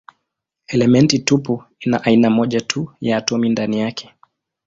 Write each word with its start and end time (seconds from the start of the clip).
Elementi 0.67 1.19
tupu 1.19 1.63
ina 1.79 2.03
aina 2.03 2.29
moja 2.29 2.61
tu 2.61 2.91
ya 3.01 3.17
atomi 3.17 3.49
ndani 3.49 3.79
yake. 3.79 4.13